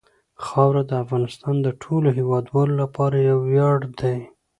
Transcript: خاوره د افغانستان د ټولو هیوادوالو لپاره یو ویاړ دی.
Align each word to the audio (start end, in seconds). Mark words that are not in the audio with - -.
خاوره 0.45 0.83
د 0.87 0.91
افغانستان 1.03 1.55
د 1.61 1.67
ټولو 1.83 2.07
هیوادوالو 2.17 2.73
لپاره 2.83 3.17
یو 3.29 3.37
ویاړ 3.49 3.77
دی. 3.99 4.17